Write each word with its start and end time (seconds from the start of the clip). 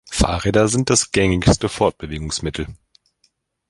Fahrräder 0.09 0.67
sind 0.67 0.89
das 0.89 1.11
gängigste 1.11 1.69
Fortbewegungsmittel. 1.69 2.65